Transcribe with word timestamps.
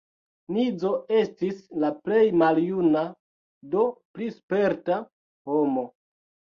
Nizo 0.53 0.93
estis 1.17 1.59
la 1.85 1.91
plej 2.07 2.23
maljuna, 2.45 3.05
do 3.77 3.87
pli 4.11 4.33
sperta 4.41 5.03
homo. 5.57 5.91